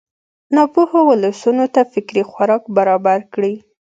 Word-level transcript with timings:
ناپوهو 0.55 0.99
ولسونو 1.09 1.65
ته 1.73 1.81
فکري 1.93 2.23
خوراک 2.29 2.63
برابر 2.77 3.19
کړي. 3.33 3.53